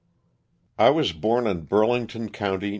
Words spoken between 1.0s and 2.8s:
born in Burlington county, N.